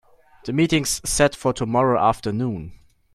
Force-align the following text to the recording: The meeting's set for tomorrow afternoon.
The 0.45 0.51
meeting's 0.53 0.99
set 1.07 1.35
for 1.35 1.53
tomorrow 1.53 2.01
afternoon. 2.01 2.71